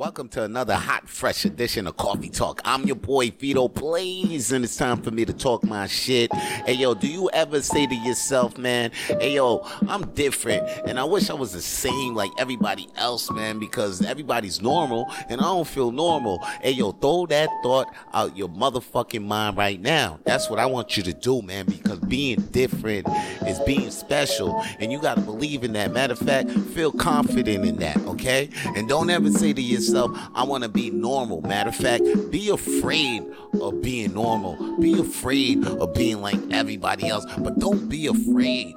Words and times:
Welcome 0.00 0.28
to 0.30 0.44
another 0.44 0.76
hot, 0.76 1.10
fresh 1.10 1.44
edition 1.44 1.86
of 1.86 1.98
Coffee 1.98 2.30
Talk. 2.30 2.62
I'm 2.64 2.86
your 2.86 2.96
boy 2.96 3.32
Vito 3.32 3.68
Blaze, 3.68 4.50
and 4.50 4.64
it's 4.64 4.74
time 4.78 5.02
for 5.02 5.10
me 5.10 5.26
to 5.26 5.34
talk 5.34 5.62
my 5.62 5.86
shit. 5.88 6.32
Hey 6.32 6.72
yo, 6.72 6.94
do 6.94 7.06
you 7.06 7.28
ever 7.34 7.60
say 7.60 7.86
to 7.86 7.94
yourself, 7.94 8.56
man, 8.56 8.92
hey 8.92 9.34
yo, 9.34 9.58
I'm 9.88 10.10
different, 10.12 10.66
and 10.86 10.98
I 10.98 11.04
wish 11.04 11.28
I 11.28 11.34
was 11.34 11.52
the 11.52 11.60
same 11.60 12.14
like 12.14 12.30
everybody 12.38 12.88
else, 12.96 13.30
man, 13.30 13.58
because 13.58 14.00
everybody's 14.00 14.62
normal, 14.62 15.06
and 15.28 15.38
I 15.38 15.44
don't 15.44 15.68
feel 15.68 15.92
normal. 15.92 16.38
Hey 16.62 16.70
yo, 16.70 16.92
throw 16.92 17.26
that 17.26 17.50
thought 17.62 17.94
out 18.14 18.34
your 18.34 18.48
motherfucking 18.48 19.26
mind 19.26 19.58
right 19.58 19.78
now. 19.78 20.18
That's 20.24 20.48
what 20.48 20.58
I 20.58 20.64
want 20.64 20.96
you 20.96 21.02
to 21.02 21.12
do, 21.12 21.42
man, 21.42 21.66
because 21.66 21.98
being 21.98 22.40
different 22.52 23.06
is 23.46 23.60
being 23.66 23.90
special, 23.90 24.64
and 24.78 24.90
you 24.90 24.98
gotta 24.98 25.20
believe 25.20 25.62
in 25.62 25.74
that. 25.74 25.92
Matter 25.92 26.14
of 26.14 26.20
fact, 26.20 26.48
feel 26.72 26.90
confident 26.90 27.66
in 27.66 27.76
that, 27.80 27.98
okay? 28.06 28.48
And 28.74 28.88
don't 28.88 29.10
ever 29.10 29.30
say 29.30 29.52
to 29.52 29.60
yourself, 29.60 29.89
yourself, 29.90 30.18
I 30.34 30.44
want 30.44 30.62
to 30.62 30.68
be 30.68 30.90
normal. 30.90 31.42
Matter 31.42 31.70
of 31.70 31.76
fact, 31.76 32.04
be 32.30 32.48
afraid 32.48 33.24
of 33.60 33.82
being 33.82 34.14
normal. 34.14 34.78
Be 34.78 34.98
afraid 34.98 35.66
of 35.66 35.94
being 35.94 36.20
like 36.20 36.38
everybody 36.50 37.08
else, 37.08 37.26
but 37.38 37.58
don't 37.58 37.88
be 37.88 38.06
afraid 38.06 38.74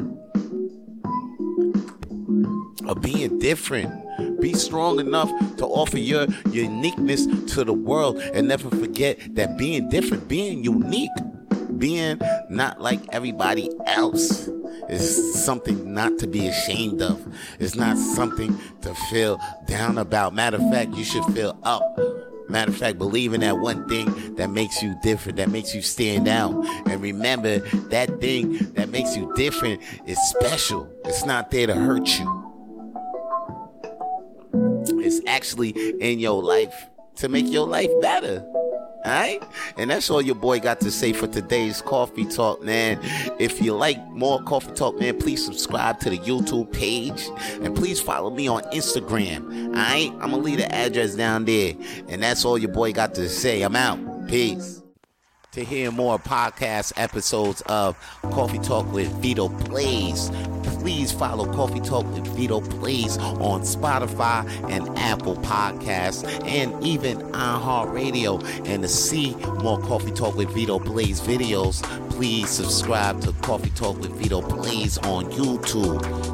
of 2.88 3.02
being 3.02 3.40
different. 3.40 3.92
Be 4.42 4.54
strong 4.54 5.00
enough 5.00 5.30
to 5.58 5.66
offer 5.66 5.98
your 5.98 6.28
uniqueness 6.50 7.26
to 7.54 7.64
the 7.64 7.74
world 7.74 8.18
and 8.18 8.48
never 8.48 8.70
forget 8.70 9.20
that 9.36 9.58
being 9.58 9.90
different, 9.90 10.28
being 10.28 10.64
unique, 10.64 11.10
being 11.78 12.20
not 12.50 12.82
like 12.82 13.02
everybody 13.14 13.70
else 13.86 14.48
is 14.90 15.44
something 15.44 15.94
not 15.94 16.18
to 16.20 16.28
be 16.28 16.48
ashamed 16.48 17.02
of. 17.02 17.26
It's 17.60 17.76
not 17.76 17.98
something 17.98 18.58
to 18.82 18.94
feel 19.10 19.40
down 19.66 19.98
about. 19.98 20.34
Matter 20.34 20.58
of 20.58 20.70
fact, 20.72 20.96
you 20.96 21.04
should 21.04 21.26
feel 21.26 21.58
up. 21.64 21.84
Matter 22.50 22.72
of 22.72 22.78
fact, 22.78 22.98
believe 22.98 23.34
in 23.34 23.42
that 23.42 23.60
one 23.60 23.88
thing 23.88 24.36
that 24.36 24.50
makes 24.50 24.84
you 24.84 24.96
different, 25.02 25.38
that 25.38 25.50
makes 25.50 25.74
you 25.74 25.82
stand 25.82 26.28
out. 26.28 26.54
And 26.88 27.02
remember, 27.02 27.60
that 27.90 28.20
thing 28.20 28.58
that 28.74 28.90
makes 28.90 29.16
you 29.16 29.34
different 29.36 29.82
is 30.06 30.18
special. 30.30 30.90
It's 31.06 31.26
not 31.26 31.52
there 31.52 31.68
to 31.68 31.76
hurt 31.76 32.08
you. 32.20 32.40
It's 35.00 35.22
actually 35.26 35.70
in 36.02 36.20
your 36.20 36.44
life 36.44 36.90
to 37.16 37.30
make 37.30 37.48
your 37.48 37.68
life 37.68 37.92
better. 38.02 38.46
Alright? 39.06 39.44
And 39.78 39.90
that's 39.90 40.10
all 40.10 40.22
your 40.22 40.36
boy 40.36 40.60
got 40.60 40.80
to 40.82 40.92
say 40.92 41.14
for 41.14 41.28
today's 41.28 41.82
coffee 41.82 42.26
talk, 42.26 42.62
man. 42.64 43.00
If 43.40 43.62
you 43.62 43.74
like 43.74 44.06
more 44.12 44.42
coffee 44.44 44.72
talk, 44.74 45.00
man, 45.00 45.20
please 45.20 45.44
subscribe 45.44 46.00
to 46.02 46.10
the 46.10 46.18
YouTube 46.20 46.72
page 46.72 47.30
and 47.62 47.76
please 47.76 48.00
follow 48.00 48.30
me 48.30 48.48
on 48.48 48.64
Instagram. 48.72 49.70
Alright? 49.70 50.12
I'm 50.14 50.32
gonna 50.32 50.38
leave 50.38 50.60
the 50.60 50.74
address 50.74 51.16
down 51.16 51.46
there. 51.46 51.74
And 52.08 52.24
that's 52.24 52.46
all 52.46 52.58
your 52.58 52.72
boy 52.72 52.94
got 52.94 53.14
to 53.16 53.28
say. 53.28 53.62
I'm 53.62 53.76
out. 53.76 54.28
Peace. 54.28 54.83
To 55.54 55.64
hear 55.64 55.92
more 55.92 56.18
podcast 56.18 56.94
episodes 56.96 57.62
of 57.68 57.96
Coffee 58.24 58.58
Talk 58.58 58.92
with 58.92 59.08
Vito 59.22 59.50
Blaze, 59.50 60.32
please 60.64 61.12
follow 61.12 61.46
Coffee 61.54 61.80
Talk 61.80 62.12
with 62.12 62.26
Vito 62.36 62.60
Blaze 62.60 63.20
on 63.20 63.62
Spotify 63.62 64.50
and 64.72 64.90
Apple 64.98 65.36
Podcasts 65.36 66.24
and 66.48 66.84
even 66.84 67.20
iHeartRadio. 67.34 68.44
And 68.68 68.82
to 68.82 68.90
see 68.90 69.36
more 69.62 69.80
Coffee 69.82 70.12
Talk 70.12 70.36
with 70.36 70.50
Vito 70.50 70.80
Blaze 70.80 71.22
videos, 71.22 71.84
please 72.10 72.50
subscribe 72.50 73.22
to 73.22 73.32
Coffee 73.44 73.70
Talk 73.76 74.00
with 74.00 74.12
Vito 74.14 74.42
Blaze 74.42 74.98
on 74.98 75.26
YouTube. 75.26 76.33